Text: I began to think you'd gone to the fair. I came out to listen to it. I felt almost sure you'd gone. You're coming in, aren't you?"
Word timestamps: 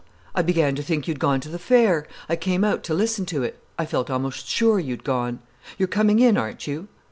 I 0.33 0.41
began 0.41 0.73
to 0.73 0.81
think 0.81 1.07
you'd 1.07 1.19
gone 1.19 1.41
to 1.41 1.49
the 1.49 1.59
fair. 1.59 2.07
I 2.27 2.35
came 2.35 2.63
out 2.63 2.83
to 2.85 2.93
listen 2.95 3.23
to 3.27 3.43
it. 3.43 3.59
I 3.77 3.85
felt 3.85 4.09
almost 4.09 4.47
sure 4.47 4.79
you'd 4.79 5.03
gone. 5.03 5.41
You're 5.77 5.85
coming 5.87 6.17
in, 6.17 6.39
aren't 6.39 6.65
you?" 6.65 6.87